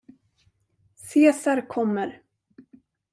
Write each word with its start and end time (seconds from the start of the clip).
Cesar 0.95 1.67
kommer! 1.67 2.21